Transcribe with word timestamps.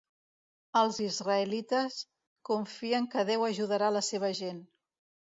Els 0.79 0.95
israelites 1.07 1.97
confien 2.51 3.05
que 3.13 3.27
Déu 3.29 3.45
ajudarà 3.49 3.91
la 3.99 4.03
seva 4.09 4.33
gent. 4.41 4.65